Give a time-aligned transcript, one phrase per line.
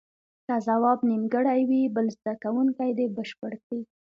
[0.45, 3.83] که ځواب نیمګړی وي بل زده کوونکی دې بشپړ کړي.